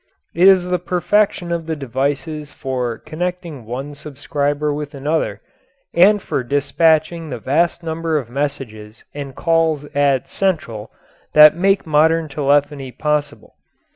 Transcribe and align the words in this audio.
It 0.33 0.47
is 0.47 0.63
the 0.65 0.79
perfection 0.79 1.51
of 1.51 1.67
the 1.67 1.75
devices 1.75 2.49
for 2.49 2.97
connecting 2.97 3.65
one 3.65 3.93
subscriber 3.93 4.73
with 4.73 4.95
another, 4.95 5.41
and 5.93 6.19
for 6.19 6.43
despatching 6.43 7.29
the 7.29 7.37
vast 7.37 7.83
number 7.83 8.17
of 8.17 8.27
messages 8.27 9.03
and 9.13 9.35
calls 9.35 9.83
at 9.93 10.27
"central," 10.27 10.89
that 11.33 11.55
make 11.55 11.85
modern 11.85 12.29
telephony 12.29 12.91
possible. 12.91 13.53